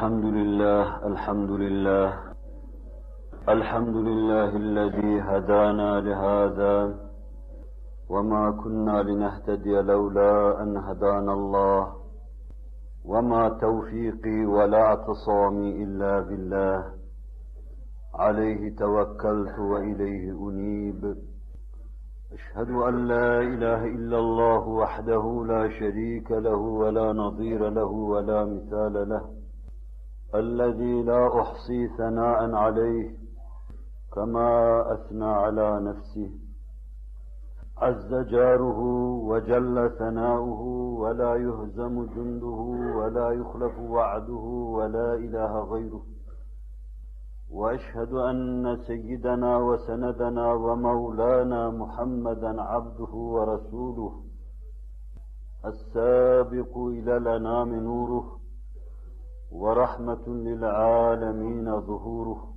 الحمد 0.00 0.24
لله 0.24 1.06
الحمد 1.06 1.50
لله. 1.50 2.08
الحمد 3.48 3.96
لله 3.96 4.56
الذي 4.56 5.20
هدانا 5.20 6.00
لهذا. 6.00 6.94
وما 8.08 8.50
كنا 8.50 9.02
لنهتدي 9.02 9.80
لولا 9.80 10.62
أن 10.62 10.76
هدانا 10.76 11.32
الله. 11.32 11.92
وما 13.04 13.48
توفيقي 13.48 14.44
ولا 14.44 14.82
اعتصامي 14.82 15.84
إلا 15.84 16.20
بالله. 16.20 16.84
عليه 18.14 18.76
توكلت 18.76 19.58
وإليه 19.58 20.48
أنيب. 20.48 21.16
أشهد 22.32 22.70
أن 22.70 22.94
لا 23.08 23.40
إله 23.40 23.84
إلا 23.84 24.18
الله 24.18 24.68
وحده 24.68 25.44
لا 25.46 25.68
شريك 25.68 26.30
له 26.30 26.56
ولا 26.56 27.12
نظير 27.12 27.68
له 27.68 27.92
ولا 28.12 28.44
مثال 28.44 29.08
له. 29.08 29.40
الذي 30.34 31.02
لا 31.02 31.40
أحصي 31.40 31.88
ثناء 31.88 32.54
عليه 32.54 33.10
كما 34.12 34.84
أثنى 34.94 35.24
على 35.24 35.80
نفسه. 35.80 36.30
عز 37.78 38.14
جاره 38.14 38.80
وجل 39.30 39.90
ثناؤه 39.98 40.62
ولا 41.00 41.34
يهزم 41.34 42.06
جنده 42.06 42.60
ولا 42.96 43.30
يخلف 43.30 43.78
وعده 43.78 44.44
ولا 44.78 45.14
إله 45.14 45.60
غيره. 45.60 46.02
وأشهد 47.50 48.12
أن 48.12 48.76
سيدنا 48.86 49.58
وسندنا 49.58 50.52
ومولانا 50.52 51.70
محمدا 51.70 52.62
عبده 52.62 53.12
ورسوله 53.14 54.12
السابق 55.64 56.78
إلى 56.78 57.16
الأنام 57.16 57.74
نوره. 57.74 58.39
ورحمة 59.50 60.28
للعالمين 60.28 61.80
ظهوره. 61.80 62.50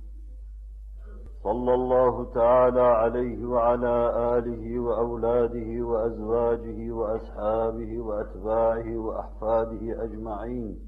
صلى 1.42 1.74
الله 1.74 2.24
تعالى 2.34 2.80
عليه 2.80 3.46
وعلى 3.46 4.12
آله 4.38 4.80
وأولاده 4.80 5.86
وأزواجه 5.86 6.92
وأصحابه 6.92 8.00
وأتباعه 8.00 8.96
وأحفاده 8.96 10.04
أجمعين. 10.04 10.78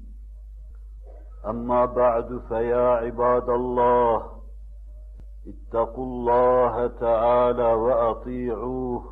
أما 1.47 1.85
بعد 1.85 2.41
فيا 2.49 2.87
عباد 2.89 3.49
الله 3.49 4.23
اتقوا 5.47 6.05
الله 6.05 6.87
تعالى 6.87 7.73
وأطيعوه. 7.73 9.03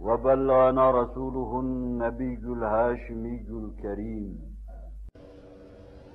وبلغنا 0.00 0.90
رسوله 0.90 1.60
النبي 1.60 2.34
الهاشمي 2.34 3.46
الكريم. 3.50 4.53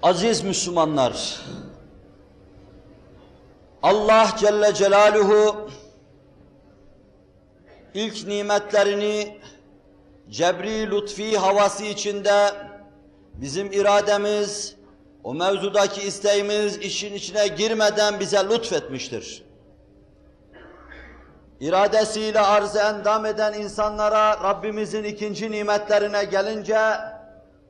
Aziz 0.03 0.43
Müslümanlar, 0.43 1.39
Allah 3.83 4.35
Celle 4.39 4.73
Celaluhu 4.73 5.69
ilk 7.93 8.27
nimetlerini 8.27 9.37
cebri 10.29 10.91
lütfi 10.91 11.37
havası 11.37 11.85
içinde 11.85 12.51
bizim 13.33 13.71
irademiz, 13.71 14.75
o 15.23 15.33
mevzudaki 15.33 16.01
isteğimiz 16.01 16.77
işin 16.77 17.13
içine 17.13 17.47
girmeden 17.47 18.19
bize 18.19 18.49
lütfetmiştir. 18.49 19.43
İradesiyle 21.59 22.39
arzı 22.39 22.79
endam 22.79 23.25
eden 23.25 23.53
insanlara 23.53 24.43
Rabbimizin 24.43 25.03
ikinci 25.03 25.51
nimetlerine 25.51 26.23
gelince 26.23 26.79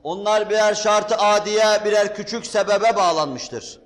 onlar 0.02 0.50
birer 0.50 0.74
şartı 0.74 1.16
adiye, 1.16 1.84
birer 1.84 2.14
küçük 2.14 2.46
sebebe 2.46 2.96
bağlanmıştır. 2.96 3.80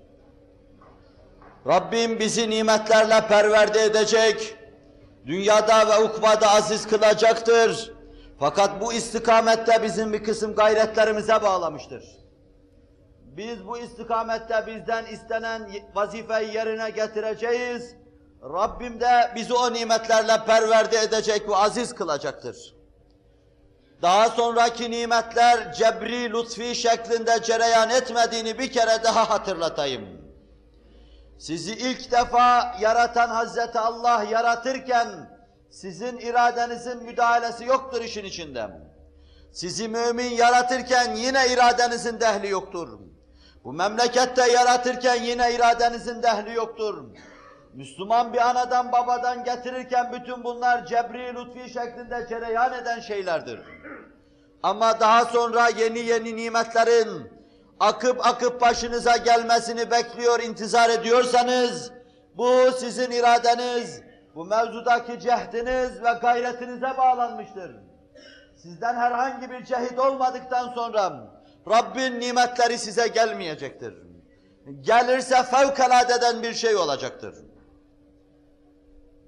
Rabbim 1.67 2.19
bizi 2.19 2.51
nimetlerle 2.51 3.27
perverde 3.27 3.83
edecek, 3.83 4.57
dünyada 5.27 5.89
ve 5.89 6.05
ukbada 6.05 6.51
aziz 6.51 6.87
kılacaktır. 6.87 7.95
Fakat 8.41 8.81
bu 8.81 8.93
istikamette 8.93 9.83
bizim 9.83 10.13
bir 10.13 10.25
kısım 10.25 10.55
gayretlerimize 10.55 11.43
bağlamıştır. 11.43 12.05
Biz 13.25 13.67
bu 13.67 13.79
istikamette 13.79 14.65
bizden 14.67 15.07
istenen 15.07 15.71
vazifeyi 15.95 16.55
yerine 16.55 16.91
getireceğiz. 16.91 17.95
Rabbim 18.43 19.01
de 19.01 19.33
bizi 19.35 19.55
o 19.55 19.73
nimetlerle 19.73 20.45
perverde 20.47 20.99
edecek 20.99 21.49
ve 21.49 21.57
aziz 21.57 21.95
kılacaktır. 21.95 22.75
Daha 24.05 24.31
sonraki 24.31 24.91
nimetler 24.91 25.73
cebri 25.73 26.33
lütfi 26.33 26.75
şeklinde 26.75 27.43
cereyan 27.43 27.91
etmediğini 27.91 28.59
bir 28.59 28.73
kere 28.73 29.05
daha 29.05 29.31
hatırlatayım. 29.31 30.05
Sizi 31.39 31.73
ilk 31.73 32.13
defa 32.13 32.77
yaratan 32.81 33.29
Hazreti 33.29 33.79
Allah 33.79 34.23
yaratırken 34.23 35.09
sizin 35.71 36.19
iradenizin 36.19 37.03
müdahalesi 37.05 37.65
yoktur 37.65 38.01
işin 38.03 38.25
içinde. 38.25 38.71
Sizi 39.53 39.89
mümin 39.89 40.31
yaratırken 40.31 41.15
yine 41.15 41.49
iradenizin 41.49 42.21
dehli 42.21 42.49
yoktur. 42.49 42.99
Bu 43.65 43.73
memlekette 43.73 44.53
yaratırken 44.53 45.23
yine 45.23 45.55
iradenizin 45.55 46.23
dehli 46.23 46.55
yoktur. 46.55 47.05
Müslüman 47.75 48.33
bir 48.33 48.49
anadan 48.49 48.93
babadan 48.93 49.45
getirirken 49.45 50.13
bütün 50.13 50.45
bunlar 50.45 50.87
cebri 50.87 51.35
lütfi 51.35 51.73
şeklinde 51.73 52.27
cereyan 52.29 52.73
eden 52.73 53.01
şeylerdir. 53.01 53.61
Ama 54.63 55.01
daha 55.01 55.25
sonra 55.25 55.69
yeni 55.69 55.99
yeni 55.99 56.37
nimetlerin 56.37 57.33
akıp 57.81 58.27
akıp 58.27 58.61
başınıza 58.61 59.17
gelmesini 59.17 59.91
bekliyor, 59.91 60.41
intizar 60.41 60.91
ediyorsanız 60.91 61.93
bu 62.37 62.73
sizin 62.79 63.11
iradeniz, 63.11 64.03
bu 64.35 64.45
mevzudaki 64.45 65.21
cehdiniz 65.21 66.03
ve 66.03 66.13
gayretinize 66.21 66.97
bağlanmıştır. 66.99 67.77
Sizden 68.57 68.95
herhangi 68.95 69.51
bir 69.51 69.65
cehit 69.65 69.99
olmadıktan 69.99 70.69
sonra 70.75 71.13
Rabbin 71.69 72.21
nimetleri 72.21 72.79
size 72.79 73.09
gelmeyecektir. 73.09 73.95
Gelirse 74.81 75.43
fevkaladeden 75.43 76.43
bir 76.43 76.55
şey 76.55 76.77
olacaktır. 76.77 77.35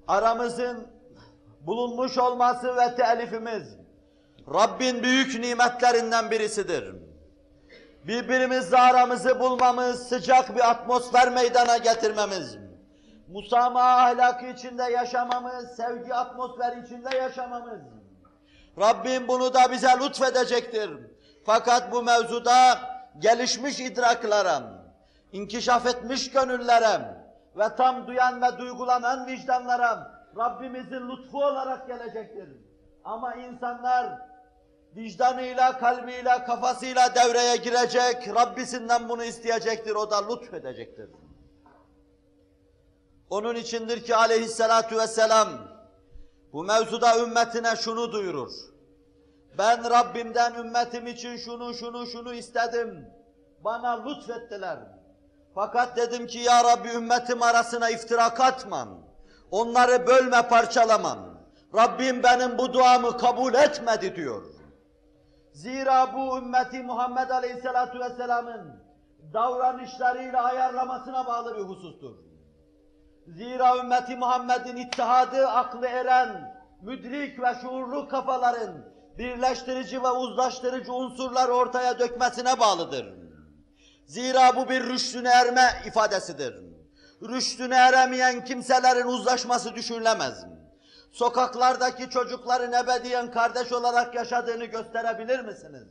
Aramızın 0.08 0.88
bulunmuş 1.60 2.18
olması 2.18 2.76
ve 2.76 2.94
telifimiz 2.94 3.76
Rabbin 4.54 5.02
büyük 5.02 5.38
nimetlerinden 5.40 6.30
birisidir. 6.30 6.94
Birbirimizle 8.04 8.76
aramızı 8.76 9.40
bulmamız, 9.40 10.08
sıcak 10.08 10.56
bir 10.56 10.70
atmosfer 10.70 11.32
meydana 11.32 11.76
getirmemiz, 11.76 12.56
musamaha 13.28 14.06
ahlakı 14.06 14.46
içinde 14.46 14.82
yaşamamız, 14.82 15.76
sevgi 15.76 16.14
atmosferi 16.14 16.84
içinde 16.86 17.16
yaşamamız. 17.16 17.80
Rabbim 18.80 19.28
bunu 19.28 19.54
da 19.54 19.72
bize 19.72 19.88
lütfedecektir. 19.88 20.90
Fakat 21.46 21.92
bu 21.92 22.02
mevzuda 22.02 22.78
gelişmiş 23.18 23.80
idraklara, 23.80 24.62
inkişaf 25.32 25.86
etmiş 25.86 26.30
gönüllere 26.30 27.00
ve 27.56 27.76
tam 27.76 28.06
duyan 28.06 28.42
ve 28.42 28.58
duygulanan 28.58 29.26
vicdanlara 29.26 30.16
Rabbimizin 30.36 31.08
lütfu 31.08 31.44
olarak 31.44 31.86
gelecektir. 31.86 32.48
Ama 33.04 33.34
insanlar 33.34 34.18
vicdanıyla, 34.96 35.78
kalbiyle, 35.78 36.44
kafasıyla 36.44 37.14
devreye 37.14 37.56
girecek, 37.56 38.34
Rabbisinden 38.34 39.08
bunu 39.08 39.24
isteyecektir, 39.24 39.94
o 39.94 40.10
da 40.10 40.28
lütfedecektir. 40.28 41.10
Onun 43.30 43.54
içindir 43.54 44.04
ki 44.04 44.16
aleyhissalatu 44.16 44.98
vesselam 44.98 45.48
bu 46.52 46.64
mevzuda 46.64 47.18
ümmetine 47.18 47.76
şunu 47.76 48.12
duyurur. 48.12 48.52
Ben 49.58 49.90
Rabbimden 49.90 50.54
ümmetim 50.54 51.06
için 51.06 51.36
şunu 51.36 51.74
şunu 51.74 52.06
şunu 52.06 52.34
istedim. 52.34 53.10
Bana 53.64 54.04
lütfettiler. 54.04 54.95
Fakat 55.56 55.96
dedim 55.96 56.26
ki 56.26 56.38
ya 56.38 56.64
Rabbi 56.64 56.88
ümmetim 56.88 57.42
arasına 57.42 57.90
iftirak 57.90 58.40
atmam. 58.40 58.88
Onları 59.50 60.06
bölme 60.06 60.48
parçalamam. 60.48 61.18
Rabbim 61.74 62.22
benim 62.22 62.58
bu 62.58 62.72
duamı 62.72 63.18
kabul 63.18 63.54
etmedi 63.54 64.16
diyor. 64.16 64.42
Zira 65.52 66.14
bu 66.14 66.38
ümmeti 66.38 66.82
Muhammed 66.82 67.30
Aleyhisselatu 67.30 68.00
Vesselam'ın 68.00 68.82
davranışlarıyla 69.32 70.44
ayarlamasına 70.44 71.26
bağlı 71.26 71.56
bir 71.56 71.62
husustur. 71.62 72.16
Zira 73.26 73.76
ümmeti 73.76 74.16
Muhammed'in 74.16 74.76
ittihadı 74.76 75.48
aklı 75.48 75.86
eren, 75.86 76.56
müdrik 76.82 77.42
ve 77.42 77.54
şuurlu 77.62 78.08
kafaların 78.08 78.84
birleştirici 79.18 80.02
ve 80.02 80.10
uzlaştırıcı 80.10 80.92
unsurlar 80.92 81.48
ortaya 81.48 81.98
dökmesine 81.98 82.60
bağlıdır. 82.60 83.25
Zira 84.06 84.56
bu 84.56 84.68
bir 84.68 84.84
rüştüne 84.84 85.28
erme 85.28 85.82
ifadesidir. 85.86 86.54
Rüştüne 87.22 87.74
eremeyen 87.74 88.44
kimselerin 88.44 89.06
uzlaşması 89.06 89.74
düşünülemez. 89.74 90.44
Sokaklardaki 91.12 92.10
çocukların 92.10 92.72
ebediyen 92.84 93.30
kardeş 93.30 93.72
olarak 93.72 94.14
yaşadığını 94.14 94.64
gösterebilir 94.64 95.40
misiniz? 95.40 95.86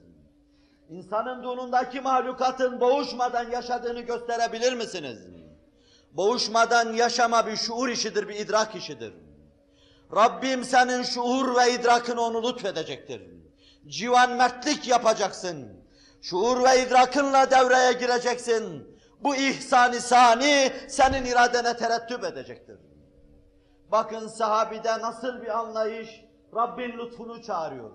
İnsanın 0.90 1.44
donundaki 1.44 2.02
mahlukatın 2.02 2.80
boğuşmadan 2.80 3.52
yaşadığını 3.52 4.02
gösterebilir 4.02 4.74
misiniz? 4.74 5.20
Boğuşmadan 6.12 6.94
yaşama 6.94 7.48
bir 7.48 7.56
şuur 7.56 7.90
işidir, 7.90 8.28
bir 8.28 8.36
idrak 8.36 8.76
işidir. 8.76 9.14
Rabbim 10.16 10.64
senin 10.64 11.04
şuur 11.04 11.56
ve 11.56 11.74
idrakını 11.74 12.22
onu 12.22 12.50
lütfedecektir. 12.50 13.22
Civan 13.88 14.32
mertlik 14.32 14.88
yapacaksın. 14.88 15.75
Şuur 16.30 16.64
ve 16.64 16.82
idrakınla 16.82 17.52
devreye 17.52 17.94
gireceksin. 17.94 18.88
Bu 19.24 19.36
ihsan-ı 19.36 20.02
sani 20.02 20.72
senin 20.88 21.26
iradene 21.26 21.78
terettüp 21.78 22.24
edecektir. 22.24 22.78
Bakın 23.92 24.28
sahabide 24.28 25.00
nasıl 25.02 25.42
bir 25.42 25.58
anlayış 25.60 26.10
Rabbin 26.56 26.98
lütfunu 26.98 27.44
çağırıyor. 27.44 27.92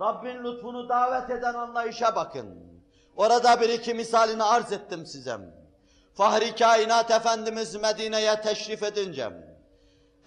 Rabbin 0.00 0.44
lütfunu 0.44 0.88
davet 0.88 1.30
eden 1.30 1.54
anlayışa 1.54 2.16
bakın. 2.16 2.46
Orada 3.16 3.60
bir 3.60 3.68
iki 3.68 3.94
misalini 3.94 4.42
arz 4.42 4.72
ettim 4.72 5.06
size. 5.06 5.36
Fahri 6.14 6.54
kainat 6.54 7.10
Efendimiz 7.10 7.74
Medine'ye 7.74 8.40
teşrif 8.40 8.82
edince, 8.82 9.30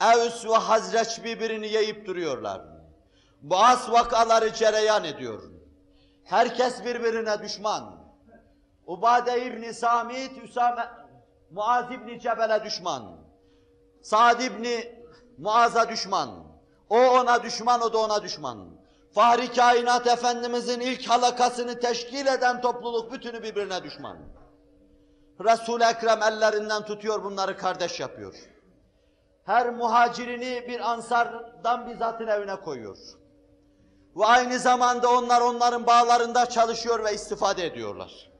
Evs 0.02 0.46
ve 0.46 0.54
Hazreç 0.56 1.24
birbirini 1.24 1.68
yiyip 1.68 2.06
duruyorlar. 2.06 2.62
Boğaz 3.42 3.92
vakaları 3.92 4.54
cereyan 4.54 5.04
ediyor. 5.04 5.54
Herkes 6.26 6.86
birbirine 6.86 7.44
düşman. 7.44 7.96
Ubade 8.88 9.46
İbni 9.46 9.74
Samit, 9.74 10.44
Üsame, 10.44 10.90
Muaz 11.52 11.92
İbni 11.92 12.20
Cebel'e 12.20 12.64
düşman. 12.64 13.18
Sa'd 14.02 14.42
İbni 14.42 15.04
Muaz'a 15.38 15.90
düşman. 15.90 16.30
O 16.90 16.98
ona 16.98 17.44
düşman, 17.44 17.82
o 17.82 17.94
da 17.94 17.98
ona 17.98 18.24
düşman. 18.24 18.68
Fahri 19.12 19.54
kainat 19.54 20.08
Efendimizin 20.08 20.80
ilk 20.80 21.10
halakasını 21.10 21.80
teşkil 21.80 22.28
eden 22.28 22.62
topluluk 22.62 23.14
bütünü 23.14 23.44
birbirine 23.44 23.84
düşman. 23.84 24.18
Resul-i 25.40 25.84
Ekrem 25.84 26.24
ellerinden 26.24 26.86
tutuyor 26.86 27.24
bunları 27.24 27.58
kardeş 27.58 28.00
yapıyor. 28.00 28.36
Her 29.46 29.70
muhacirini 29.70 30.66
bir 30.68 30.92
ansardan 30.92 31.88
bir 31.88 31.98
zatın 31.98 32.28
evine 32.28 32.56
koyuyor. 32.56 32.98
Ve 34.16 34.26
aynı 34.26 34.60
zamanda 34.60 35.10
onlar 35.18 35.42
onların 35.42 35.88
bağlarında 35.88 36.46
çalışıyor 36.46 37.04
ve 37.04 37.14
istifade 37.14 37.66
ediyorlar. 37.66 38.32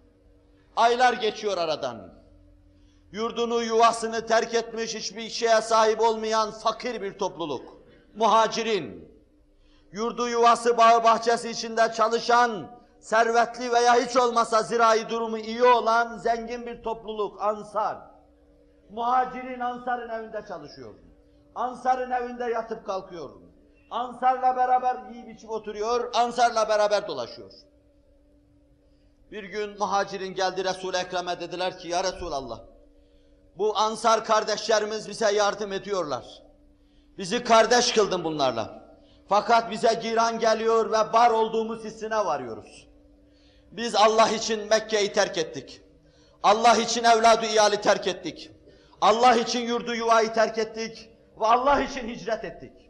Aylar 0.76 1.14
geçiyor 1.14 1.58
aradan. 1.58 2.14
Yurdunu, 3.12 3.62
yuvasını 3.62 4.26
terk 4.26 4.54
etmiş, 4.54 4.96
hiçbir 4.96 5.30
şeye 5.30 5.62
sahip 5.62 6.02
olmayan 6.02 6.52
fakir 6.52 7.02
bir 7.02 7.18
topluluk. 7.18 7.78
Muhacirin. 8.16 9.14
Yurdu, 9.92 10.30
yuvası, 10.30 10.78
bağı, 10.78 11.04
bahçesi 11.04 11.50
içinde 11.50 11.92
çalışan, 11.94 12.68
servetli 13.00 13.72
veya 13.72 13.96
hiç 13.96 14.18
olmasa 14.18 14.64
zirai 14.64 15.10
durumu 15.10 15.38
iyi 15.38 15.64
olan 15.64 16.18
zengin 16.18 16.66
bir 16.66 16.84
topluluk, 16.84 17.42
ansar. 17.42 17.98
Muhacirin 18.90 19.60
Ansar'ın 19.60 20.10
evinde 20.10 20.46
çalışıyor. 20.48 20.94
Ansar'ın 21.56 22.12
evinde 22.12 22.44
yatıp 22.44 22.86
kalkıyor. 22.86 23.30
Ansar'la 23.94 24.56
beraber 24.56 24.98
yiyip 25.12 25.30
içip 25.30 25.50
oturuyor, 25.50 26.12
Ansar'la 26.14 26.70
beraber 26.70 27.08
dolaşıyor. 27.08 27.52
Bir 29.32 29.44
gün 29.44 29.78
muhacirin 29.80 30.36
geldi 30.36 30.64
Resul-i 30.64 30.98
Ekrem'e 30.98 31.40
dediler 31.40 31.80
ki 31.80 31.88
ya 31.88 32.04
Resulallah 32.04 32.60
bu 33.58 33.78
Ansar 33.78 34.26
kardeşlerimiz 34.26 35.10
bize 35.10 35.32
yardım 35.32 35.74
ediyorlar. 35.74 36.44
Bizi 37.18 37.44
kardeş 37.44 37.92
kıldın 37.92 38.24
bunlarla. 38.24 38.84
Fakat 39.30 39.72
bize 39.72 39.94
giran 39.94 40.40
geliyor 40.40 40.92
ve 40.92 41.14
bar 41.14 41.32
olduğumuz 41.32 41.84
hissine 41.84 42.26
varıyoruz. 42.26 42.88
Biz 43.72 43.96
Allah 43.96 44.30
için 44.30 44.70
Mekke'yi 44.70 45.14
terk 45.14 45.38
ettik. 45.38 45.82
Allah 46.44 46.76
için 46.76 47.04
evladı 47.04 47.46
iyali 47.46 47.82
terk 47.82 48.08
ettik. 48.08 48.52
Allah 49.02 49.36
için 49.36 49.60
yurdu 49.60 49.96
yuvayı 49.96 50.34
terk 50.34 50.58
ettik 50.58 51.10
ve 51.40 51.46
Allah 51.46 51.82
için 51.82 52.08
hicret 52.08 52.46
ettik. 52.46 52.83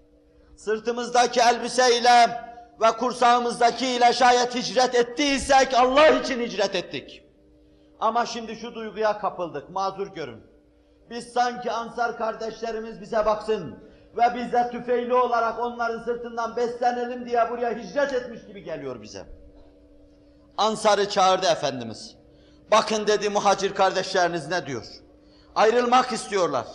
Sırtımızdaki 0.63 1.39
elbiseyle 1.39 2.41
ve 2.81 2.91
kursağımızdaki 2.91 3.87
ile 3.87 4.13
şayet 4.13 4.55
hicret 4.55 4.95
ettiysek 4.95 5.73
Allah 5.73 6.07
için 6.07 6.41
hicret 6.41 6.75
ettik. 6.75 7.23
Ama 7.99 8.25
şimdi 8.25 8.55
şu 8.55 8.75
duyguya 8.75 9.19
kapıldık, 9.19 9.69
mazur 9.69 10.07
görün. 10.07 10.43
Biz 11.09 11.33
sanki 11.33 11.71
Ansar 11.71 12.17
kardeşlerimiz 12.17 13.01
bize 13.01 13.25
baksın 13.25 13.75
ve 14.17 14.23
biz 14.35 14.53
de 14.53 14.69
tüfeğli 14.71 15.13
olarak 15.13 15.59
onların 15.59 16.03
sırtından 16.03 16.55
beslenelim 16.55 17.25
diye 17.25 17.49
buraya 17.49 17.77
hicret 17.77 18.13
etmiş 18.13 18.45
gibi 18.47 18.63
geliyor 18.63 19.01
bize. 19.01 19.25
Ansar'ı 20.57 21.09
çağırdı 21.09 21.45
Efendimiz. 21.45 22.15
Bakın 22.71 23.07
dedi 23.07 23.29
muhacir 23.29 23.73
kardeşleriniz 23.73 24.47
ne 24.47 24.65
diyor? 24.65 24.85
Ayrılmak 25.55 26.11
istiyorlar. 26.11 26.65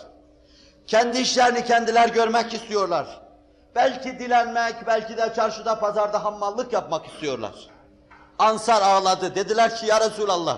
Kendi 0.87 1.17
işlerini 1.17 1.65
kendiler 1.65 2.09
görmek 2.09 2.53
istiyorlar. 2.53 3.28
Belki 3.75 4.19
dilenmek, 4.19 4.87
belki 4.87 5.17
de 5.17 5.33
çarşıda 5.35 5.79
pazarda 5.79 6.23
hammallık 6.23 6.73
yapmak 6.73 7.05
istiyorlar. 7.05 7.53
Ansar 8.39 8.81
ağladı. 8.81 9.35
Dediler 9.35 9.75
ki 9.75 9.85
ya 9.85 10.01
Resulallah, 10.01 10.57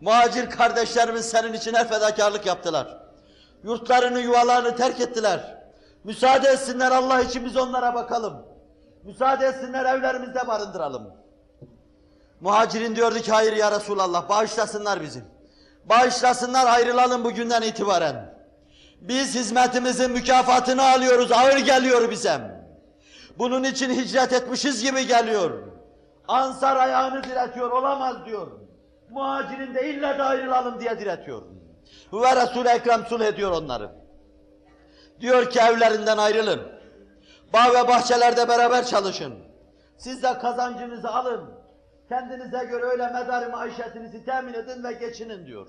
muhacir 0.00 0.50
kardeşlerimiz 0.50 1.30
senin 1.30 1.52
için 1.52 1.74
her 1.74 1.88
fedakarlık 1.88 2.46
yaptılar. 2.46 2.98
Yurtlarını, 3.64 4.20
yuvalarını 4.20 4.76
terk 4.76 5.00
ettiler. 5.00 5.58
Müsaade 6.04 6.48
etsinler 6.48 6.90
Allah 6.90 7.20
için 7.20 7.44
biz 7.44 7.56
onlara 7.56 7.94
bakalım. 7.94 8.46
Müsaade 9.04 9.46
etsinler 9.46 9.84
evlerimizde 9.84 10.46
barındıralım. 10.48 11.12
Muhacirin 12.40 12.96
diyordu 12.96 13.18
ki 13.18 13.32
hayır 13.32 13.52
ya 13.52 13.72
Resulallah 13.72 14.28
bağışlasınlar 14.28 15.02
bizi. 15.02 15.24
Bağışlasınlar 15.84 16.66
ayrılalım 16.66 17.24
bugünden 17.24 17.62
itibaren. 17.62 18.37
Biz 19.00 19.34
hizmetimizin 19.34 20.10
mükafatını 20.10 20.82
alıyoruz, 20.82 21.32
ağır 21.32 21.58
geliyor 21.58 22.10
bize. 22.10 22.40
Bunun 23.38 23.64
için 23.64 23.90
hicret 23.90 24.32
etmişiz 24.32 24.82
gibi 24.82 25.06
geliyor. 25.06 25.50
Ansar 26.28 26.76
ayağını 26.76 27.24
diretiyor, 27.24 27.70
olamaz 27.70 28.16
diyor. 28.26 28.46
Muhacirin 29.10 29.74
illa 29.74 30.18
da 30.18 30.24
ayrılalım 30.24 30.80
diye 30.80 30.98
diretiyor. 30.98 31.42
Ve 32.12 32.36
Resul-i 32.36 32.68
Ekrem 32.68 33.06
sulh 33.06 33.24
ediyor 33.24 33.50
onları. 33.50 33.90
Diyor 35.20 35.50
ki 35.50 35.60
evlerinden 35.60 36.18
ayrılın. 36.18 36.60
Bağ 37.52 37.74
ve 37.74 37.88
bahçelerde 37.88 38.48
beraber 38.48 38.86
çalışın. 38.86 39.34
Siz 39.98 40.22
de 40.22 40.38
kazancınızı 40.38 41.10
alın. 41.10 41.50
Kendinize 42.08 42.64
göre 42.64 42.84
öyle 42.84 43.06
medar-ı 43.06 43.50
maişetinizi 43.50 44.24
temin 44.24 44.54
edin 44.54 44.84
ve 44.84 44.92
geçinin 44.92 45.46
diyor. 45.46 45.66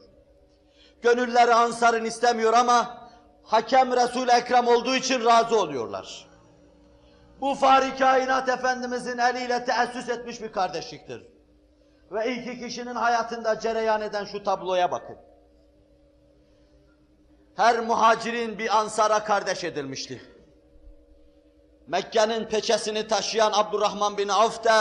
Gönülleri 1.01 1.53
Ansar'ın 1.53 2.05
istemiyor 2.05 2.53
ama 2.53 3.09
hakem 3.43 3.96
Resul-i 3.96 4.31
Ekrem 4.31 4.67
olduğu 4.67 4.96
için 4.96 5.25
razı 5.25 5.60
oluyorlar. 5.60 6.27
Bu 7.41 7.55
Fahri 7.55 7.98
Kainat 7.98 8.50
Efendimizin 8.50 9.17
eliyle 9.17 9.65
teessüs 9.65 10.10
etmiş 10.10 10.41
bir 10.41 10.51
kardeşliktir. 10.51 11.27
Ve 12.12 12.36
iki 12.36 12.60
kişinin 12.60 12.96
hayatında 12.96 13.60
cereyan 13.60 14.01
eden 14.01 14.25
şu 14.25 14.43
tabloya 14.43 14.91
bakın. 14.91 15.17
Her 17.55 17.79
muhacirin 17.79 18.60
bir 18.60 18.77
ansara 18.77 19.24
kardeş 19.24 19.63
edilmişti. 19.63 20.22
Mekke'nin 21.88 22.46
peçesini 22.46 23.08
taşıyan 23.08 23.51
Abdurrahman 23.55 24.17
bin 24.17 24.27
Avf 24.27 24.63
de 24.63 24.72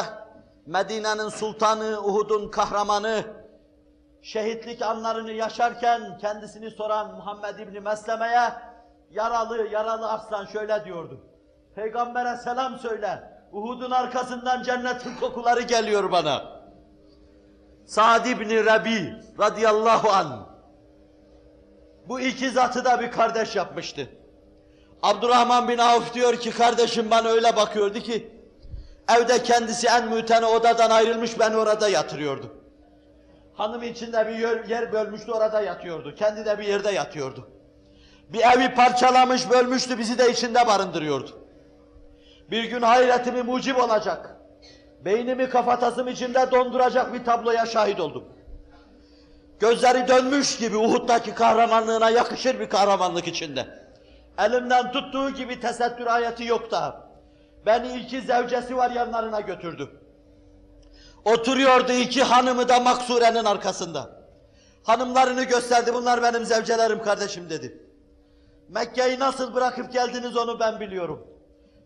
Medine'nin 0.66 1.28
sultanı, 1.28 2.00
Uhud'un 2.00 2.50
kahramanı, 2.50 3.24
şehitlik 4.22 4.82
anlarını 4.82 5.30
yaşarken 5.30 6.18
kendisini 6.18 6.70
soran 6.70 7.14
Muhammed 7.14 7.58
İbni 7.58 7.80
Mesleme'ye 7.80 8.52
yaralı, 9.10 9.68
yaralı 9.68 10.10
aslan 10.10 10.46
şöyle 10.46 10.84
diyordu. 10.84 11.20
Peygamber'e 11.74 12.36
selam 12.36 12.78
söyle, 12.78 13.38
Uhud'un 13.52 13.90
arkasından 13.90 14.62
cennetin 14.62 15.16
kokuları 15.16 15.62
geliyor 15.62 16.12
bana. 16.12 16.42
Sa'd 17.86 18.26
İbni 18.26 18.64
Rabi 18.64 19.14
radıyallahu 19.38 20.10
an 20.10 20.48
bu 22.08 22.20
iki 22.20 22.50
zatı 22.50 22.84
da 22.84 23.00
bir 23.00 23.10
kardeş 23.10 23.56
yapmıştı. 23.56 24.08
Abdurrahman 25.02 25.68
bin 25.68 25.78
Avf 25.78 26.14
diyor 26.14 26.36
ki 26.36 26.50
kardeşim 26.50 27.10
bana 27.10 27.28
öyle 27.28 27.56
bakıyordu 27.56 27.98
ki 27.98 28.30
evde 29.16 29.42
kendisi 29.42 29.86
en 29.86 30.08
mütene 30.08 30.46
odadan 30.46 30.90
ayrılmış 30.90 31.40
beni 31.40 31.56
orada 31.56 31.88
yatırıyordu. 31.88 32.57
Hanım 33.58 33.82
içinde 33.82 34.28
bir 34.28 34.68
yer, 34.68 34.92
bölmüştü 34.92 35.32
orada 35.32 35.60
yatıyordu. 35.60 36.14
Kendi 36.14 36.46
de 36.46 36.58
bir 36.58 36.64
yerde 36.64 36.90
yatıyordu. 36.90 37.48
Bir 38.32 38.40
evi 38.40 38.74
parçalamış 38.74 39.50
bölmüştü 39.50 39.98
bizi 39.98 40.18
de 40.18 40.30
içinde 40.30 40.66
barındırıyordu. 40.66 41.30
Bir 42.50 42.64
gün 42.64 42.82
hayretimi 42.82 43.42
mucib 43.42 43.76
olacak. 43.76 44.36
Beynimi 45.04 45.48
kafatasım 45.48 46.08
içinde 46.08 46.50
donduracak 46.50 47.14
bir 47.14 47.24
tabloya 47.24 47.66
şahit 47.66 48.00
oldum. 48.00 48.24
Gözleri 49.60 50.08
dönmüş 50.08 50.58
gibi 50.58 50.76
Uhud'daki 50.76 51.34
kahramanlığına 51.34 52.10
yakışır 52.10 52.60
bir 52.60 52.68
kahramanlık 52.68 53.28
içinde. 53.28 53.66
Elimden 54.38 54.92
tuttuğu 54.92 55.30
gibi 55.30 55.60
tesettür 55.60 56.06
ayeti 56.06 56.44
yok 56.44 56.70
da. 56.70 57.08
Beni 57.66 57.98
iki 57.98 58.20
zevcesi 58.20 58.76
var 58.76 58.90
yanlarına 58.90 59.40
götürdü. 59.40 59.88
Oturuyordu 61.24 61.92
iki 61.92 62.22
hanımı 62.22 62.68
da 62.68 62.80
maksurenin 62.80 63.44
arkasında. 63.44 64.18
Hanımlarını 64.82 65.44
gösterdi, 65.44 65.94
bunlar 65.94 66.22
benim 66.22 66.44
zevcelerim 66.44 67.02
kardeşim 67.02 67.50
dedi. 67.50 67.82
Mekke'yi 68.68 69.18
nasıl 69.18 69.54
bırakıp 69.54 69.92
geldiniz 69.92 70.36
onu 70.36 70.60
ben 70.60 70.80
biliyorum. 70.80 71.26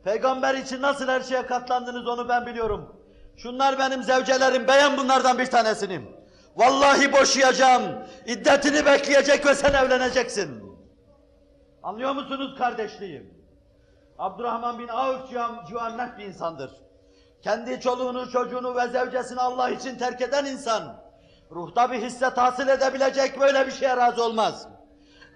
Peygamber 0.05 0.55
için 0.55 0.83
nasıl 0.83 1.09
her 1.09 1.21
şeye 1.21 1.47
katlandınız 1.47 2.07
onu 2.07 2.29
ben 2.29 2.47
biliyorum. 2.47 2.97
Şunlar 3.37 3.79
benim 3.79 4.03
zevcelerim, 4.03 4.69
beğen 4.69 4.97
bunlardan 4.97 5.39
bir 5.39 5.47
tanesinim. 5.47 6.09
Vallahi 6.57 7.13
boşayacağım, 7.13 7.83
iddetini 8.27 8.87
bekleyecek 8.87 9.47
ve 9.47 9.55
sen 9.55 9.73
evleneceksin. 9.73 10.63
Anlıyor 11.83 12.13
musunuz 12.13 12.55
kardeşliğim? 12.59 13.35
Abdurrahman 14.19 14.79
bin 14.79 14.89
Avf 14.89 15.31
civannet 15.69 16.19
bir 16.19 16.25
insandır. 16.25 16.71
Kendi 17.43 17.81
çoluğunu, 17.81 18.31
çocuğunu 18.31 18.77
ve 18.77 18.89
zevcesini 18.89 19.41
Allah 19.41 19.71
için 19.71 19.99
terk 19.99 20.21
eden 20.21 20.45
insan, 20.45 20.97
ruhta 21.51 21.93
bir 21.93 22.03
hisse 22.03 22.35
tahsil 22.35 22.69
edebilecek 22.69 23.41
böyle 23.41 23.67
bir 23.67 23.73
şeye 23.73 23.97
razı 23.97 24.25
olmaz. 24.25 24.67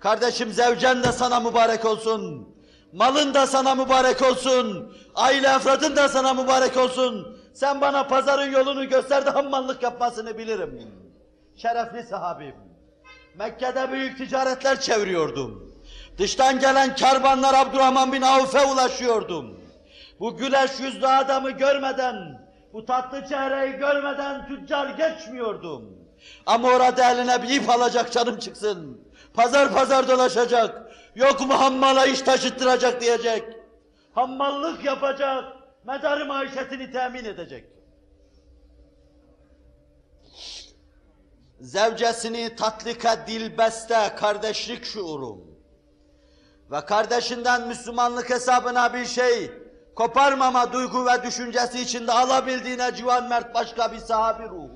Kardeşim 0.00 0.52
zevcen 0.52 1.02
de 1.02 1.12
sana 1.12 1.40
mübarek 1.40 1.84
olsun. 1.84 2.48
Malın 2.92 3.34
da 3.34 3.46
sana 3.46 3.74
mübarek 3.74 4.22
olsun. 4.22 4.96
Aile 5.14 5.48
efradın 5.48 5.96
da 5.96 6.08
sana 6.08 6.34
mübarek 6.34 6.76
olsun. 6.76 7.38
Sen 7.54 7.80
bana 7.80 8.06
pazarın 8.06 8.52
yolunu 8.52 8.88
göster 8.88 9.26
de 9.26 9.30
hammallık 9.30 9.82
yapmasını 9.82 10.38
bilirim. 10.38 10.92
Şerefli 11.56 12.02
sahabim. 12.02 12.54
Mekke'de 13.38 13.92
büyük 13.92 14.18
ticaretler 14.18 14.80
çeviriyordum. 14.80 15.74
Dıştan 16.18 16.58
gelen 16.60 16.94
kervanlar 16.94 17.54
Abdurrahman 17.54 18.12
bin 18.12 18.22
Avf'e 18.22 18.64
ulaşıyordum. 18.64 19.60
Bu 20.20 20.36
güleş 20.36 20.80
yüzlü 20.80 21.06
adamı 21.06 21.50
görmeden, 21.50 22.46
bu 22.72 22.86
tatlı 22.86 23.28
çehreyi 23.28 23.72
görmeden 23.72 24.46
tüccar 24.48 24.88
geçmiyordum. 24.88 25.96
Ama 26.46 26.68
orada 26.68 27.10
eline 27.10 27.42
bir 27.42 27.48
ip 27.48 27.70
alacak 27.70 28.12
canım 28.12 28.38
çıksın. 28.38 29.00
Pazar 29.34 29.72
pazar 29.72 30.08
dolaşacak. 30.08 30.92
Yok 31.14 31.40
mu 31.40 31.60
hammala 31.60 32.06
iş 32.06 32.22
taşıttıracak 32.22 33.00
diyecek. 33.00 33.44
Hammallık 34.14 34.84
yapacak. 34.84 35.44
Medarı 35.84 36.26
maişetini 36.26 36.92
temin 36.92 37.24
edecek. 37.24 37.64
Zevcesini 41.60 42.56
tatlika 42.56 43.26
dilbeste 43.26 44.14
kardeşlik 44.16 44.84
şuurum. 44.84 45.56
Ve 46.70 46.80
kardeşinden 46.80 47.68
Müslümanlık 47.68 48.30
hesabına 48.30 48.94
bir 48.94 49.04
şey 49.04 49.50
koparmama 49.96 50.72
duygu 50.72 51.06
ve 51.06 51.22
düşüncesi 51.22 51.80
içinde 51.80 52.12
alabildiğine 52.12 52.94
civan 52.94 53.28
mert 53.28 53.54
başka 53.54 53.92
bir 53.92 53.98
sahabi 53.98 54.48
ruhu. 54.48 54.70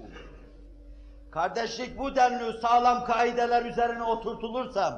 Kardeşlik 1.31 1.99
bu 1.99 2.17
denli 2.17 2.61
sağlam 2.61 3.05
kaideler 3.05 3.65
üzerine 3.65 4.03
oturtulursam, 4.03 4.95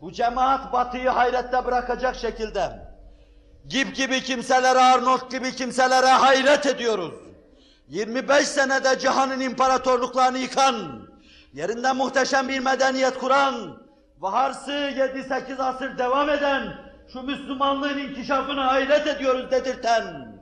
bu 0.00 0.12
cemaat 0.12 0.72
batıyı 0.72 1.08
hayrette 1.08 1.64
bırakacak 1.64 2.16
şekilde, 2.16 2.86
Gip 3.68 3.96
gibi 3.96 4.22
kimselere, 4.22 4.78
Arnold 4.78 5.30
gibi 5.30 5.52
kimselere 5.52 6.06
hayret 6.06 6.66
ediyoruz. 6.66 7.14
25 7.88 8.48
senede 8.48 8.98
cihanın 8.98 9.40
imparatorluklarını 9.40 10.38
yıkan, 10.38 11.08
yerinde 11.52 11.92
muhteşem 11.92 12.48
bir 12.48 12.60
medeniyet 12.60 13.18
kuran, 13.18 13.78
vaharsı 14.18 14.72
7-8 14.72 15.62
asır 15.62 15.98
devam 15.98 16.30
eden, 16.30 16.85
şu 17.12 17.22
Müslümanlığın 17.22 17.98
inkişafına 17.98 18.66
hayret 18.66 19.06
ediyoruz 19.06 19.50
dedirten, 19.50 20.36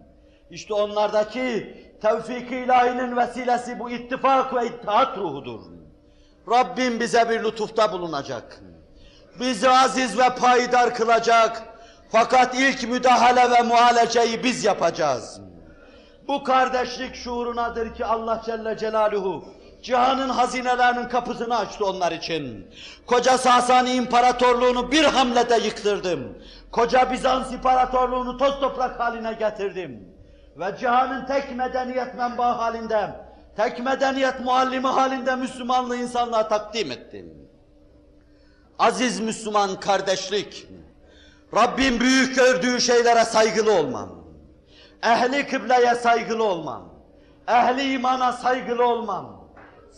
işte 0.50 0.74
onlardaki 0.74 1.76
tevfik-i 2.02 2.56
ilahinin 2.56 3.16
vesilesi 3.16 3.78
bu 3.78 3.90
ittifak 3.90 4.54
ve 4.54 4.66
ittihat 4.66 5.18
ruhudur. 5.18 5.60
Rabbim 6.50 7.00
bize 7.00 7.30
bir 7.30 7.44
lütufta 7.44 7.92
bulunacak. 7.92 8.60
Bizi 9.40 9.70
aziz 9.70 10.18
ve 10.18 10.28
payidar 10.40 10.94
kılacak. 10.94 11.62
Fakat 12.12 12.54
ilk 12.54 12.88
müdahale 12.88 13.50
ve 13.50 13.62
muhaleceyi 13.62 14.44
biz 14.44 14.64
yapacağız. 14.64 15.40
Bu 16.28 16.44
kardeşlik 16.44 17.14
şuurunadır 17.14 17.94
ki 17.94 18.04
Allah 18.04 18.42
Celle 18.46 18.78
Celaluhu 18.78 19.44
cihanın 19.84 20.28
hazinelerinin 20.28 21.08
kapısını 21.08 21.58
açtı 21.58 21.86
onlar 21.86 22.12
için. 22.12 22.70
Koca 23.06 23.38
Sasani 23.38 23.92
İmparatorluğunu 23.94 24.92
bir 24.92 25.04
hamlede 25.04 25.54
yıktırdım. 25.54 26.38
Koca 26.72 27.12
Bizans 27.12 27.52
İmparatorluğunu 27.52 28.38
toz 28.38 28.60
toprak 28.60 29.00
haline 29.00 29.32
getirdim. 29.32 30.08
Ve 30.56 30.76
cihanın 30.80 31.26
tek 31.26 31.56
medeniyet 31.56 32.14
menbaı 32.14 32.54
halinde, 32.54 33.10
tek 33.56 33.78
medeniyet 33.84 34.40
muallimi 34.40 34.86
halinde 34.86 35.36
Müslümanlığı 35.36 35.96
insanlığa 35.96 36.48
takdim 36.48 36.92
ettim. 36.92 37.48
Aziz 38.78 39.20
Müslüman 39.20 39.80
kardeşlik, 39.80 40.66
Rabbim 41.54 42.00
büyük 42.00 42.36
gördüğü 42.36 42.80
şeylere 42.80 43.24
saygılı 43.24 43.72
olmam. 43.72 44.08
Ehli 45.02 45.46
kıbleye 45.46 45.94
saygılı 45.94 46.44
olmam. 46.44 46.82
Ehli 47.48 47.92
imana 47.92 48.32
saygılı 48.32 48.86
olmam. 48.86 49.33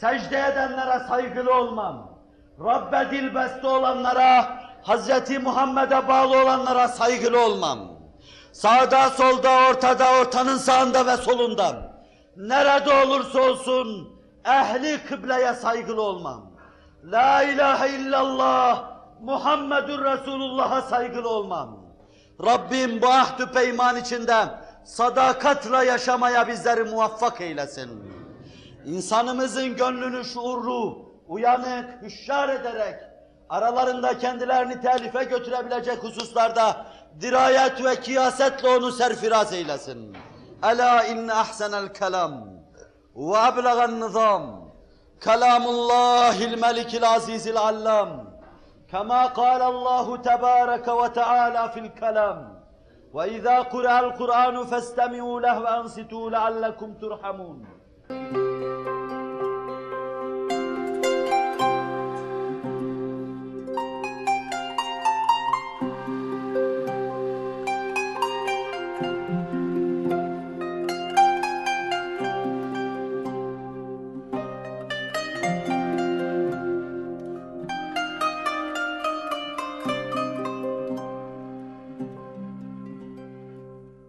Secde 0.01 0.39
edenlere 0.39 1.09
saygılı 1.09 1.55
olmam. 1.55 2.11
Rabbe 2.65 3.11
dilbeste 3.11 3.67
olanlara, 3.67 4.59
Hazreti 4.83 5.39
Muhammed'e 5.39 6.09
bağlı 6.09 6.43
olanlara 6.43 6.89
saygılı 6.89 7.45
olmam. 7.45 7.79
Sağda, 8.53 9.11
solda, 9.11 9.51
ortada, 9.71 10.21
ortanın 10.21 10.57
sağında 10.57 11.07
ve 11.07 11.17
solunda. 11.17 11.97
Nerede 12.37 13.07
olursa 13.07 13.41
olsun 13.41 14.09
ehli 14.45 14.99
kıbleye 15.09 15.55
saygılı 15.55 16.03
olmam. 16.03 16.51
La 17.05 17.43
ilahe 17.43 17.91
illallah 17.91 18.85
Muhammedur 19.21 20.05
Resulullah'a 20.05 20.83
saygılı 20.83 21.29
olmam. 21.29 21.79
Rabbim 22.45 23.03
bu 23.03 23.09
ahdü 23.09 23.53
peyman 23.53 23.97
içinde 23.97 24.45
sadakatla 24.85 25.85
yaşamaya 25.85 26.49
bizleri 26.49 26.85
muvaffak 26.85 27.41
eylesin 27.41 28.06
İnsanımızın 28.86 29.76
gönlünü 29.76 30.26
şuurlu, 30.26 31.12
uyanık, 31.28 32.02
hüşşar 32.02 32.50
ederek 32.50 32.96
aralarında 33.50 34.18
kendilerini 34.18 34.82
telife 34.82 35.24
götürebilecek 35.24 36.04
hususlarda 36.04 36.86
dirayet 37.22 37.84
ve 37.86 38.02
kiyasetle 38.02 38.70
onu 38.70 38.92
serfiraz 38.92 39.54
eylesin. 39.54 40.18
Ela 40.64 41.04
inne 41.04 41.34
ahsenel 41.34 41.94
kelam 41.94 42.46
ve 43.16 43.38
ablagan 43.38 44.02
nizam 44.02 44.72
kelamullahil 45.22 46.60
melikil 46.60 47.10
azizil 47.10 47.58
allam 47.58 48.32
كما 48.92 49.22
قال 49.42 49.62
الله 49.62 50.18
تبارك 50.18 50.88
وتعالى 50.88 51.64
في 51.74 51.80
الكلام 51.86 52.40
وإذا 53.14 53.60
قرأ 53.74 54.00
القرآن 54.00 54.66
فاستمعوا 54.66 55.42
له 55.42 55.60
وأنصتوا 55.60 56.30
لعلكم 56.30 56.94
ترحمون 56.94 57.66